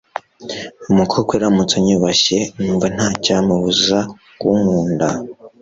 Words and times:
umukobwa 0.91 1.31
aramutse 1.37 1.75
anyubashye, 1.79 2.37
numva 2.61 2.85
nta 2.93 3.05
n'icyamubuza 3.09 3.99
kunkunda 4.39 5.07